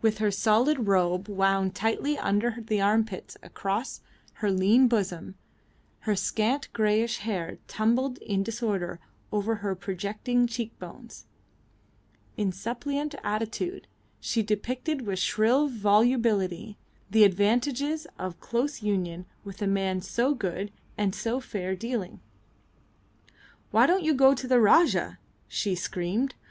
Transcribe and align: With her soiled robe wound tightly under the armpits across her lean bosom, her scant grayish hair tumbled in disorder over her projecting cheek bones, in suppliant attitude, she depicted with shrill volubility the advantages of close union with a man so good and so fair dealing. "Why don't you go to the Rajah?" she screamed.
With 0.00 0.16
her 0.16 0.30
soiled 0.30 0.86
robe 0.88 1.28
wound 1.28 1.74
tightly 1.74 2.16
under 2.16 2.56
the 2.58 2.80
armpits 2.80 3.36
across 3.42 4.00
her 4.36 4.50
lean 4.50 4.88
bosom, 4.88 5.34
her 6.08 6.16
scant 6.16 6.72
grayish 6.72 7.18
hair 7.18 7.58
tumbled 7.66 8.16
in 8.16 8.42
disorder 8.42 8.98
over 9.30 9.56
her 9.56 9.74
projecting 9.74 10.46
cheek 10.46 10.78
bones, 10.78 11.26
in 12.38 12.50
suppliant 12.50 13.14
attitude, 13.22 13.86
she 14.20 14.42
depicted 14.42 15.02
with 15.02 15.18
shrill 15.18 15.66
volubility 15.68 16.78
the 17.10 17.24
advantages 17.24 18.06
of 18.18 18.40
close 18.40 18.82
union 18.82 19.26
with 19.44 19.60
a 19.60 19.66
man 19.66 20.00
so 20.00 20.34
good 20.34 20.72
and 20.96 21.14
so 21.14 21.40
fair 21.40 21.76
dealing. 21.76 22.20
"Why 23.70 23.84
don't 23.86 24.02
you 24.02 24.14
go 24.14 24.32
to 24.34 24.48
the 24.48 24.62
Rajah?" 24.62 25.18
she 25.46 25.74
screamed. 25.74 26.34